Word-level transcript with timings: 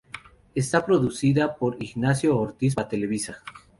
Es 0.55 0.71
producida 0.83 1.53
por 1.57 1.77
Ignacio 1.79 2.35
Ortiz 2.35 2.73
para 2.73 2.87
Televisa. 2.89 3.43